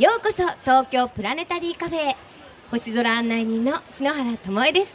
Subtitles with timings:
[0.00, 2.16] ようこそ東京プラネタリーカフェへ。
[2.70, 4.94] 星空案内人の篠原智恵です。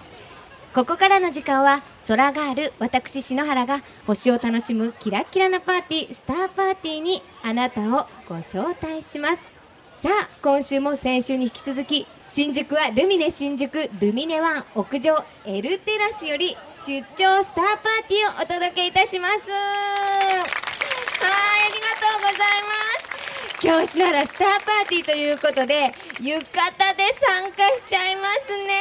[0.74, 9.48] ここからの時間は空がある私篠原が星を楽しむキラキラなパーティースターパーティーにあなたをご招待します。
[10.00, 19.34] さあ今週も先週に引き続き新宿はルミネ新宿ルミネワン屋上 L テラスより出張スターパーティーをお届けいたします。
[19.34, 19.58] は
[20.40, 20.46] い
[21.22, 21.95] ありがとう
[23.66, 25.92] 今日しならスターパーティーということで
[26.22, 28.74] 浴衣で参加しちゃいますね。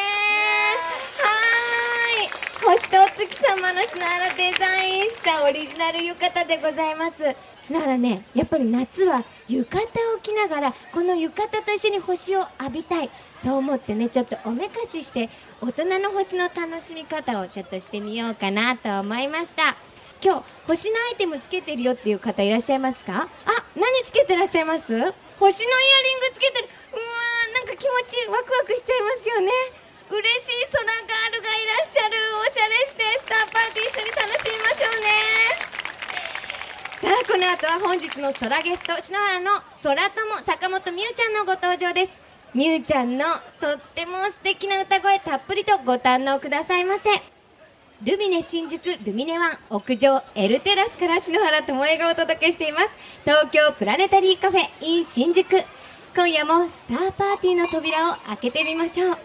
[1.23, 2.29] はい。
[2.63, 7.25] 星とお月様の篠原デザインしたオリジナル浴衣でございます。
[7.63, 13.09] 篠原ねやっぱり夏は浴衣を着ながらこの浴衣と一緒に星を浴びたい。
[13.35, 15.31] そう思ってねちょっとおめかしして
[15.63, 19.77] 大人の星の楽しみ方をちょっとしてみようかなと思いました
[20.25, 23.29] 今日星のアイテムつけてるよっていう方いらっしゃいますか？
[23.29, 23.29] あ
[23.77, 24.89] 何つけてらっしゃいます？
[24.89, 26.69] 星のイヤリングつけてる。
[26.93, 29.53] うわーなんか気持ちいいワクワクしちゃいますよね。
[30.09, 32.17] 嬉しい空ガールがいらっしゃる。
[32.41, 35.13] おしゃれしてスターパーティー一緒に楽しみましょうね。
[37.05, 42.13] さあこの後は本日の空ゲスト篠原の空友坂本美羽ちゃんのご登場です。
[42.55, 43.27] 美羽ちゃんの
[43.61, 47.34] とっても素敵な歌声たっぷりとご堪能くださいませ。
[48.05, 52.89] ルミネ新宿ルミネワン屋上 L テラスから篠原智恵がお届けしています。
[53.25, 55.49] 東京プラネタリーカフェ in 新宿。
[56.15, 59.19] 今夜もスターパーティーの扉を開けてみましょう。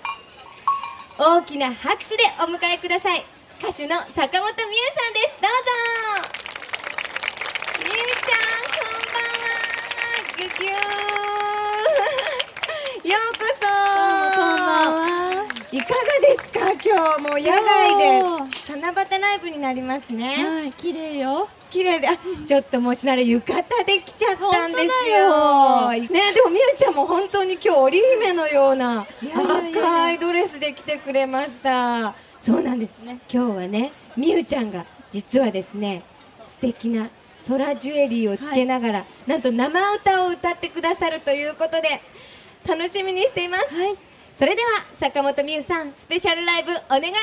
[1.18, 3.26] 大きな拍手でお迎えください。
[3.62, 5.42] 歌手の坂本美優さんです。
[5.42, 6.32] どうぞ。
[7.84, 9.60] 美優ちゃんこんばんは。
[10.38, 13.12] ギュギュー。
[13.12, 13.68] ようこそ。
[14.38, 15.29] こんばんは。
[15.72, 16.72] いかがですか？
[16.84, 18.24] 今日もう野外で。
[18.68, 20.36] 七夕ライブになりますね。
[20.44, 21.48] はい、綺麗よ。
[21.70, 22.18] 綺麗であ
[22.48, 25.18] ちょっともうしなら浴衣で来ちゃったんですよ。
[25.20, 25.92] よ。
[25.92, 32.16] ねでもみゆちゃんも本当に今日織姫のような赤いドレスで来てくれました。
[32.42, 32.94] そうなんです。
[33.04, 33.20] ね。
[33.32, 36.02] 今日はねみゆちゃんが実はですね
[36.48, 37.12] 素敵な
[37.48, 42.02] 空ジュエリーをつけながら、なんと生歌を歌ってくださるということで
[42.68, 43.68] 楽しみにしています。
[43.72, 43.98] はい。
[44.40, 47.14] それでは坂本美優さんスペシャルライブお願いしま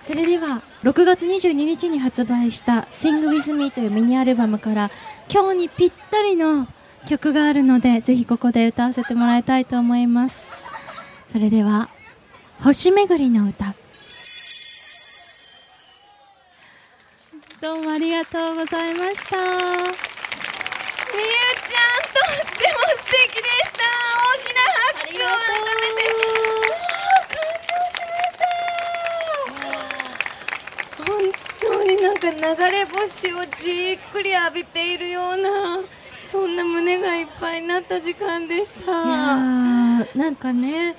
[0.00, 4.90] それでは6月22日に発売した「Sing With Me」というミニアルバムから
[5.30, 6.66] 今日にぴったりの
[7.06, 10.64] 曲があるのでぜひここで歌わせてもらいたいと思います。
[11.26, 11.90] それでは
[12.64, 13.74] 「星めぐりの歌」
[17.60, 19.36] どうもありがとうございました
[21.12, 23.82] みゆちゃんとっても素敵でした
[24.14, 26.02] 大きな拍手を改めて
[27.26, 27.34] 感
[27.66, 28.46] 動しました
[31.04, 35.80] 本当になんか流れ星をじっくり浴びているような
[36.26, 38.80] そんな胸がいっぱいになった時間でした。
[38.82, 40.96] いやーなんかね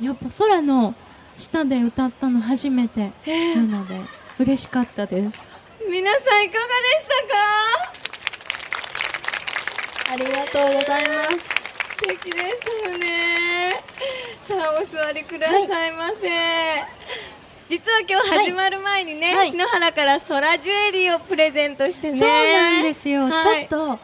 [0.00, 0.94] やっぱ空の
[1.36, 4.00] 下で歌ったの初めてええなので
[4.38, 5.50] 嬉しかったです。
[5.88, 7.34] 皆さんいかがでした
[10.06, 10.12] か？
[10.12, 11.38] ありがとうございます。
[11.38, 13.76] 素敵でしたよね。
[14.42, 16.28] さあお座りくださいませ、
[17.70, 19.48] 実は今日始まる前にね、はい。
[19.48, 22.18] 篠原から空ジュエリーをプレゼントしてね。
[22.18, 23.68] そうなんですよ、はい。
[23.68, 23.98] ちょっと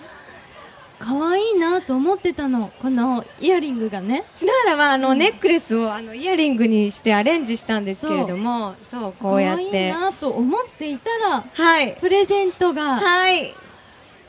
[1.00, 2.70] 可愛いなと思ってたの。
[2.80, 4.24] このイヤリングがね。
[4.32, 9.12] 篠原はあの、ネックレスをあのイヤリングにしてアレンジしたんですけれどもそう。
[9.14, 11.96] こうやっ可愛いてなと思っていたらはい。
[11.96, 13.00] プレゼントが。
[13.00, 13.52] はい。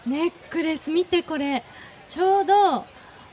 [0.07, 1.63] ネックレス見てこれ。
[2.09, 2.85] ちょうど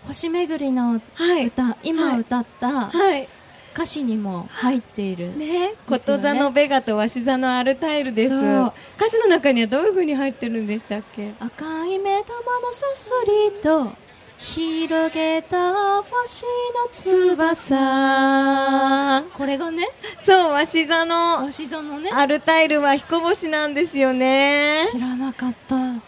[0.07, 1.47] 星めぐりのはい。
[1.47, 3.27] 歌、今歌ったはい
[3.75, 5.75] 歌詞にも入っている、ね。
[5.87, 8.31] こと座のベガと鷲座のアルタイルです。
[8.31, 8.73] そう。
[8.97, 11.35] 歌詞の中にはどういう風に入ってるんでしたっけ？
[11.41, 13.13] 赤い目玉のさそ
[13.53, 13.93] りと
[14.39, 19.25] 広げた星の翼。
[19.37, 19.89] これがね
[20.21, 22.11] そう鷲座の星座のね。
[22.13, 24.79] アルタイルは彦星なんですよね。
[24.91, 25.75] 知らなかった。
[25.75, 26.01] そん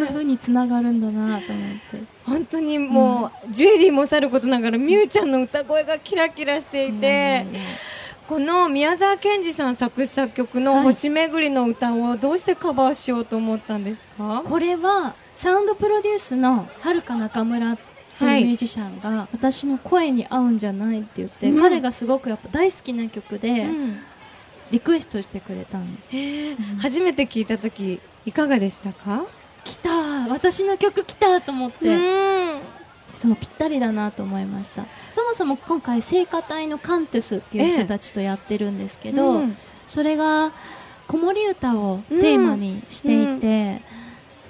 [0.00, 7.46] な風につながるんだなと思って本当にもう、ジュエリーもさることながらみゆちゃんの歌声がキラキラしていて、
[8.26, 10.82] この宮沢賢治さん作詞作曲の「はい。
[10.84, 14.42] 星めぐりの歌」をどうしてカバーしようと思ったんですか？
[14.46, 17.76] これはサウンドプロデュースのはるか中村
[18.18, 18.40] とはい。
[18.40, 21.60] いうミュージシャンが、私の声に合うんじゃないって言って、うん。
[21.60, 23.98] 彼がすごくやっぱ大好きな曲でうん。
[24.70, 26.56] リクエストしてくれたんですうん。
[26.78, 29.26] 初めて聞いた時いかがでしたか？
[29.64, 32.60] 来た私の曲来たと思って、うん。
[33.14, 34.84] そうぴったりだなと思いました。
[35.12, 39.56] そもそも今回聖歌隊のカントゥスっていう人たちとやってるんですけど、うん。
[39.86, 40.52] それが
[41.06, 43.82] 子守歌をテーマにしていて、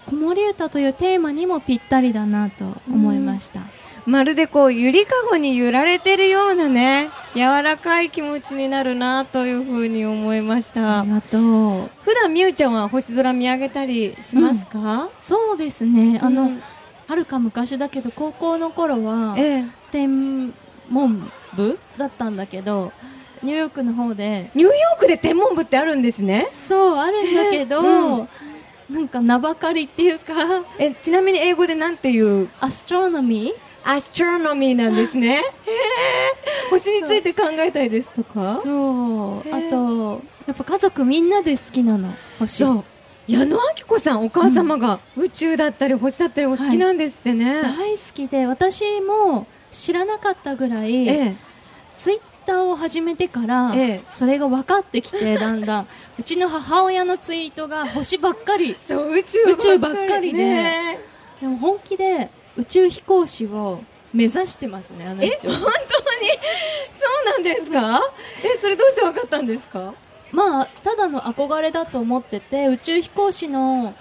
[0.06, 3.60] 子守歌というテーマにもぴったりだなと思いました、
[4.06, 11.00] まるでこうゆりかごに揺られてるようなね柔らかい気持ちになるなというふうに思いました。
[11.00, 11.90] ありがとう。
[12.02, 16.20] 普段みゆちゃんは星空見上げたりしますか、そうですね。
[16.22, 16.62] あの、うん。
[17.06, 19.64] はるか昔だけど高校の頃はええ。
[19.90, 20.52] 天
[20.90, 22.92] 文部だったんだけど
[23.42, 24.50] ニューヨークの方で。
[24.54, 26.46] ニューヨークで天文部ってあるんですね。
[26.50, 28.28] そうあるんだけど、うん。
[28.90, 30.34] なんか名ばかりっていうか。
[30.78, 32.50] えちなみに英語でなんていう？
[32.60, 33.52] アストロノミー
[33.84, 35.42] アストロノミーなんですね。
[36.70, 38.60] 星について考えたいですとか？
[38.62, 39.54] そう。
[39.54, 42.64] あとやっぱ家族みんなで好きなの星。
[42.64, 42.84] そう。
[43.26, 51.36] 矢野明子さんお母様が宇宙だったり星だったりお好きなんですってね、大好きで私も知らなかったぐらい、ええ。
[51.96, 54.02] ツイッターを始めてから、ええ。
[54.10, 55.86] それが分かってきて だんだん。
[56.18, 58.76] うちの母親のツイートが星ばっかり。
[58.78, 60.44] そう宇宙宇宙ばっかりで。
[60.44, 60.98] ね
[61.40, 65.68] でも本気で宇宙飛行士を目指してますねあのえ人本当に？
[66.94, 68.00] そうなんですか？
[68.44, 69.92] えそれどうして分かったんですか？
[70.30, 73.94] まあただの憧れだと思ってて宇宙飛行士の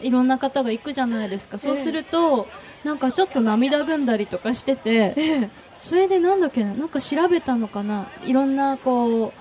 [0.00, 1.58] いろんな方が行くじゃないですか。
[1.58, 2.46] そうすると、
[2.84, 6.72] なんかちょっと涙ぐんだりとかしててえそれでなんだっけな？
[6.74, 8.06] なんか調べたのかな？
[8.24, 9.32] いろんなこう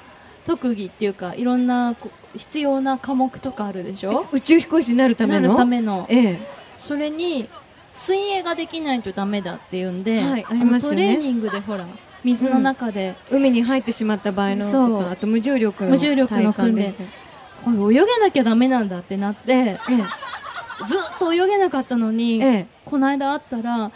[0.46, 1.96] 特技っていうかいろんな
[2.36, 4.26] 必要な科目とかあるでしょ？
[4.32, 5.48] 宇宙飛行士になるための？
[5.48, 6.06] なるための。
[6.10, 6.40] ええ。
[6.78, 7.50] それに
[7.98, 11.16] 水泳ができないとダメだっていうんで、はいありのますよね。
[11.16, 11.86] トレーニングでほら
[12.24, 16.94] 水の中で、海に入ってしまった場合のとかあと無重力の無重力の訓練。
[17.64, 19.78] これ泳げなきゃダメなんだってなってえ
[20.86, 22.68] ずっと泳げなかったのに、ええ。
[22.86, 23.92] この間会ったら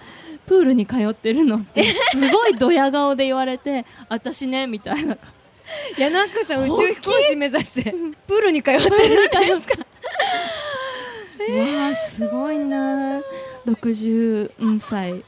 [0.47, 5.13] プールに通ってるのってすごいドヤ顔で言われて私ねみたいな。
[5.13, 7.91] え柳中さん宇宙飛行士目指して
[8.27, 9.79] プールに通ってるんですか
[11.39, 13.21] わあすごいな
[13.81, 15.23] 60歳。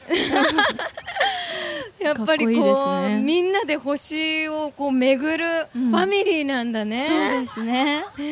[2.00, 5.94] やっぱりこうみんなで星をこう巡るフうん。
[5.94, 8.22] ァミリーなんだね、そうですね、う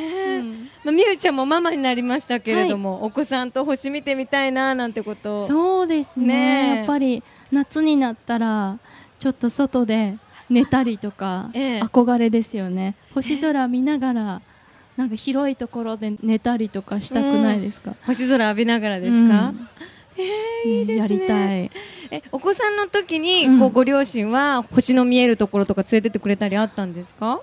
[0.43, 0.69] ん。
[0.85, 5.37] まあ、みゆちゃんもママになりましたけれども、お子さんと星見てみたいななんてこと。
[5.37, 6.27] をそうですね。
[6.27, 6.77] ねえ。
[6.79, 8.79] やっぱり夏になったら
[9.19, 10.19] ちょっと外で
[10.51, 11.81] 寝たりとか、ええ。
[11.81, 12.95] 憧れですよね。
[13.15, 14.43] 星空見ながら
[14.99, 19.69] なんか広いところで寝たりとかしたくないですか、星空浴びながらですか、うん
[20.17, 20.97] えーいいですね。
[20.97, 21.71] やりたい。
[22.11, 23.59] えお子さんの時に、うん。
[23.59, 27.41] こうご両親は星の見えるところとか連れてってくれたりあったんですか、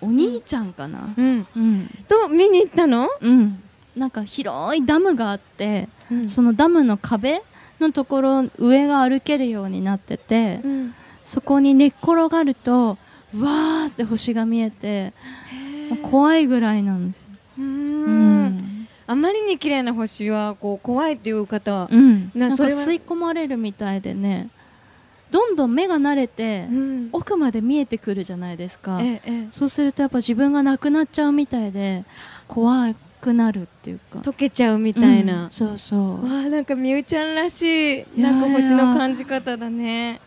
[0.00, 1.14] お兄ちゃんかな。
[1.16, 3.62] うん、うん、と見に行ったの、うん、
[3.96, 6.28] なんか広いダムがあって、うん。
[6.28, 7.42] そのダムの壁
[7.78, 10.94] のところ上が歩けるようになってて、うん。
[11.22, 15.12] そこに寝っ転がるとわーって星が見えて
[16.02, 17.28] 怖いぐらいなんですよ。
[17.58, 18.39] うん
[19.10, 24.50] あまりに綺麗な星はこう怖いっていう方は、うん、なんか吸い込まれるみたいでね。
[25.32, 27.08] どんどん目が慣れて、うん。
[27.12, 32.04] 奥まで見えてくるじゃないですか、えええそうするとやっぱ自分がなくなっちゃうみたいで
[32.46, 34.04] 怖くなるっていうか。
[34.14, 35.50] え溶けちゃうみたいな、うん。
[35.50, 36.24] そうそう。
[36.24, 40.20] わあなんかみゆちゃんらしいなんか星の感じ方だね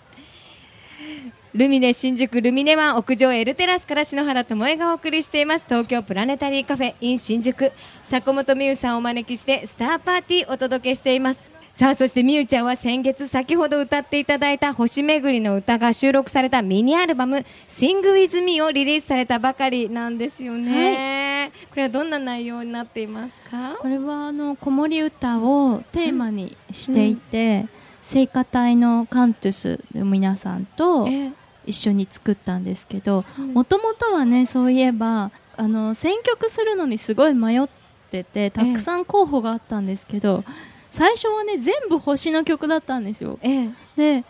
[1.54, 5.66] ルミネ新宿ルミネワン屋上エルテラスから篠原智恵がお送りしています。
[5.66, 7.72] 東京プラネタリーカフェ in 新宿。
[8.04, 11.44] 坂本美優さんをお招きしてスターパーティーお届けしています。
[11.76, 27.66] さあそしてみゆちゃんは先月先ほど歌っていただいた星めぐりの歌が収録されたミニアルバム Sing with Me をリリースされたばかりなんですよね、これはどんな内容になっていますかこれはあの子守歌をテーマにしていて、
[28.04, 31.32] 聖歌隊のカントゥスの皆さんとええ。
[31.66, 33.54] 一緒に作ったんですけどうん。
[33.54, 37.68] もともとはねそういえばあの選曲するのにすごい迷っ
[38.12, 40.44] ててたくさん候補があったんですけど、
[40.92, 43.40] 最初はね全部星の曲だったんですよ。
[43.42, 43.70] ええ。
[43.96, 44.26] で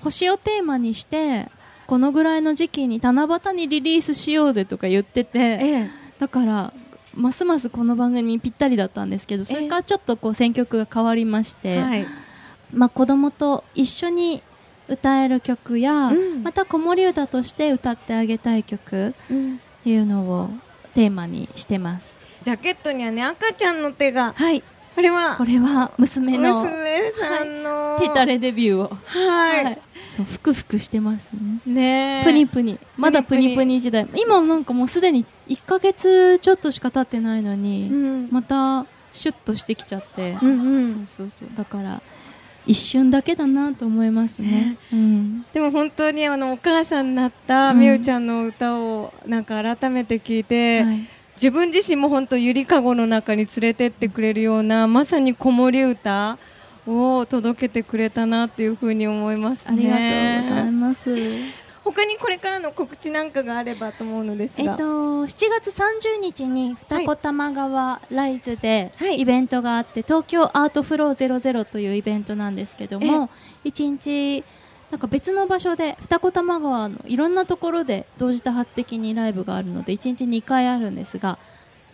[0.00, 1.48] 星をテーマにして
[1.86, 5.90] このぐらいの時期に七夕にリリースしようぜとか言ってて、ええ。
[6.18, 6.72] だから
[7.14, 12.06] ますますこの番組にぴったりだったんですけどそれからちょっとこう選曲が変わりまして、はい
[12.72, 14.42] まあ、子供と一緒に
[14.88, 16.42] 歌える曲や、うん。
[16.42, 19.12] また子守歌として歌ってあげたい曲っ
[19.82, 20.50] ていうのを
[20.94, 22.18] テーマにしてます。
[22.42, 24.62] ジャケットにはね赤ちゃんの手がはい。
[24.94, 28.96] これはこれは娘の娘さんの、手垂れデビューを。
[29.06, 31.60] はい、そうふくふくしてますね。
[31.72, 32.24] ねえ。
[32.24, 32.78] プニプニ。
[32.96, 34.06] まだプニププニニ時代。
[34.16, 38.28] 今なんかもうすでに1ヶ月ちょっとしか経ってないのうに、ん。
[38.32, 40.92] またシュッとしてきちゃって、うんうん。
[40.92, 41.48] そうそうそう。
[41.56, 42.02] だから
[42.70, 47.80] 一瞬だけだなと思いますね、うん、でも本当にあのお母さんになったうん。
[47.80, 51.08] みゆちゃんの歌をなんか改めて聞いて、はい。
[51.34, 56.38] 自分自身も本当ゆりかごの中に連れてってくれるようなまさに子守歌
[56.86, 61.10] を届けてくれたなっていうふうに思います、ね、ありがとうございます。
[61.92, 69.20] 他にこれからの告知なんかがあればと思うのですが、えっと、7月30日に二子玉川ライズではい。
[69.20, 73.28] イベントがあって、東京アートフロー00というイベントなんですけども
[73.64, 74.44] 一日
[74.90, 81.38] なんか別の場所で二子玉川のいろんなところで同時多発的にライブがあるので1日2回あるんですが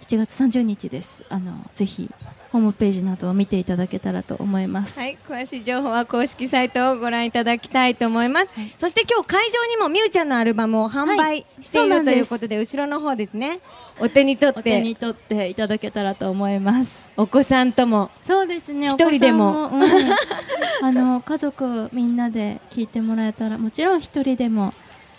[0.00, 1.24] 7月30日です。
[1.28, 2.10] あのぜひ
[2.52, 8.54] ホームページなどを見ていただけたらと思います、はい、詳しい情報は公式サイトをご覧いただきたいと思います。
[8.76, 13.60] そして今日会場にもみゆちゃんのアルバムを販売している、そうなんですということで、後ろの方ですね。
[13.98, 18.10] お手に取っお手にて、取っていただけたらと思いますお子さんとも。
[18.22, 18.88] そうですね。
[18.88, 20.12] 一人でもお子さんうん
[20.82, 24.72] あの家族みんなで聞いてもらえたら、もちろん一人でも。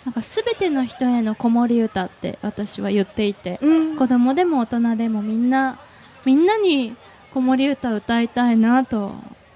[0.04, 5.78] なんかすべての人への子守歌って私は言っていて、うん子供でも大人でもみんな
[6.24, 6.96] みんなに
[7.32, 9.12] 子守歌歌いたいなと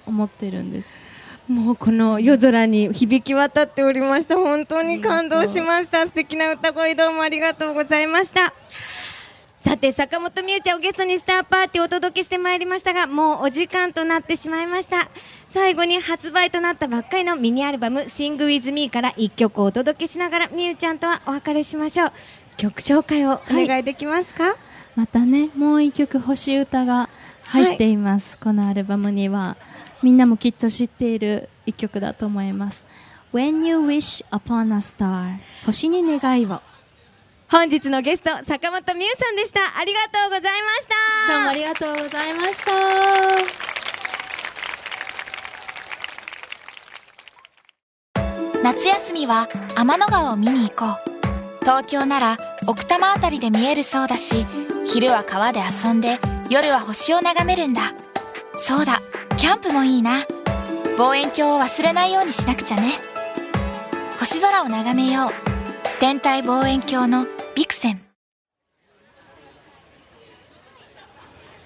[0.07, 1.01] 思ってるんです。
[1.49, 4.37] もうこの夜空に響き渡っておりました。
[4.37, 6.07] 本当に感動しました。
[6.07, 8.55] 素敵な歌声どうもありがとうございました。
[9.63, 15.09] さて坂本美羽ちゃんをゲストにスターパーティーをお届けしてまいりましたがもうお時間となってしまいました
[15.49, 22.13] 最後に発売となったばっかりのミニアルバム「Sing with Me」から1曲お届けしながら美羽ちゃんとはお別れしましょう
[22.57, 24.57] 曲紹介をお願いできますか、
[24.97, 27.09] またねもう一曲星歌が
[27.53, 29.57] 入っています、このアルバムには
[30.03, 32.85] みんなもきっと知っている一曲だと思います。
[33.33, 36.61] When you wish upon a star 星に願いを。
[37.49, 39.61] 本日のゲスト坂本美羽さんでした。
[39.79, 40.87] ありがとうございまし
[41.27, 41.33] た。
[41.33, 42.73] どうもありがとうございました。
[48.63, 51.13] 夏休みは天の川を見に行こう。
[51.61, 54.45] 東京なら奥多摩あたりで見えるそうだし
[54.87, 56.19] 昼は川で遊んで
[56.49, 57.93] 夜は星を眺めるんだ。
[58.55, 59.01] そうだ
[59.37, 60.25] キャンプもいいな。
[60.99, 62.95] 望遠鏡を忘れないようにしなくちゃね。
[64.19, 65.31] 星空を眺めよう。
[66.01, 68.03] 天体望遠鏡のビクセン。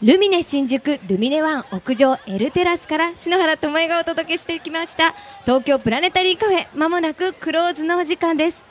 [0.02, 5.14] ルミネ新宿ルミネワン屋上 L テラスから篠原智恵がお届けしてきました。
[5.44, 8.62] 東京プラネタリーカフェまもなくクローズのお時間です。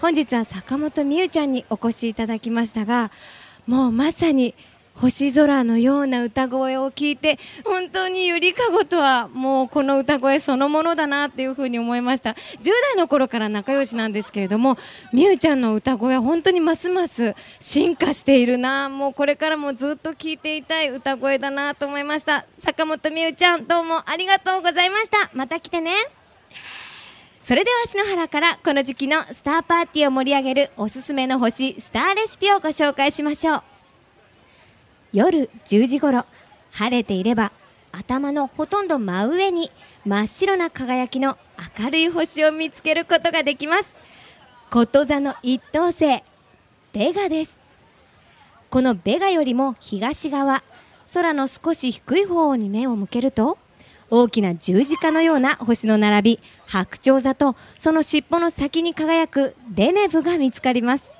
[0.00, 3.10] 本日は坂本美羽ちゃんにお越しいただきましたが
[3.66, 4.54] もうまさに
[5.00, 12.30] 星空のような歌声を聞いて本当にゆりかごとはもうこの歌声そのものだなっていうふうに思いました。
[12.30, 12.36] 10
[12.94, 14.76] 代の頃から仲良しなんですけれども
[15.12, 18.88] みゆちゃんの歌声は本当にますます進化しているな。
[18.88, 22.46] もうこれからもずっと聴いていたい歌声だなと思いました。
[22.58, 25.30] 坂本美羽ちゃんどうもありがとうございました。
[25.32, 25.92] また来てね。
[27.40, 33.77] それでは篠原からこの時期のスターパーティーを盛り上げるおすすめの星スターレシピをご紹介しましょう。
[35.12, 36.24] 夜10時頃。
[36.70, 37.50] 晴れていれば
[37.92, 39.70] 頭のほとんど真上に
[40.04, 41.38] 真っ白な輝きの
[41.78, 43.94] 明るい星を見つけることができます。
[44.70, 46.22] こと座の一等星
[46.92, 47.58] ベガです。
[48.70, 50.62] このベガよりも東側
[51.12, 53.58] 空の少し低い方に目を向けると
[54.10, 61.17] 大きな十字架のような星の並び白鳥座とその尻尾の先に輝くデネブが見つかります。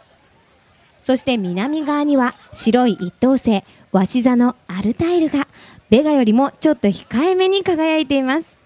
[1.03, 5.49] そして南側には白い一等星鷲座のアルタイルが
[5.91, 8.59] ベガよりもちょっと控えめに輝いています。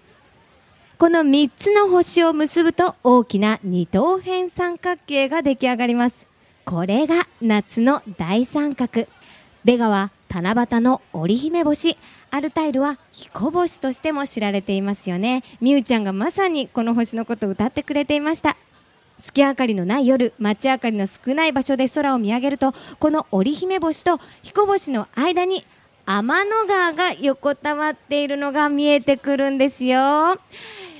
[0.97, 6.27] この3つの星を結ぶと大きな二等辺三角形が出来上がります。
[6.65, 9.07] これが夏の大三角。
[9.65, 11.97] ベガは七夕の織姫星。
[12.31, 15.43] アルタイルは彦星としても知られていますよね。
[15.61, 18.57] みゆちゃんがまさにこの星のことを歌ってくれていました。
[19.23, 25.65] 月明かりのない夜街明かりの少ない場所で空を見上げるとこの織姫星と彦星の間に
[26.05, 30.37] 天の川が横たわっているのが見えてくるんですよ。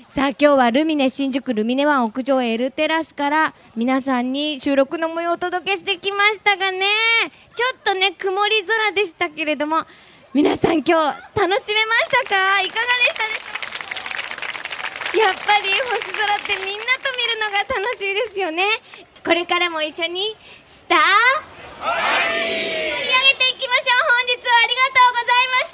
[0.07, 6.85] さあ今日はルミネ新宿ルミネワン屋上 L テラスから皆さんに収録の模様をお届けしてきましたがね
[7.55, 9.85] ちょっとね曇り空でしたけれども
[10.33, 11.61] 皆さん今日楽しめまし
[12.23, 12.61] たか？
[12.61, 13.51] いかがでしたでしょ
[15.11, 15.19] うか？
[15.19, 17.22] やっぱり星空ってみんなと見
[17.93, 18.63] 楽しいですよね。
[19.23, 20.35] これからも一緒に
[20.65, 21.93] スター盛り上
[22.49, 23.05] げ
[23.37, 24.09] ていきましょう。
[24.09, 25.73] 本日はありがとうございまし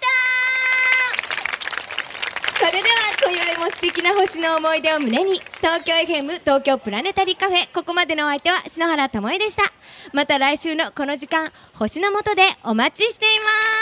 [2.51, 2.65] た。
[2.65, 9.63] それでは今宵も素敵な星の思い出を胸に東京 FM 東京プラネタリーカフェここまでのお相手は篠原智恵でした。
[10.11, 13.78] また来週のこの時間星の下でお待ちしています。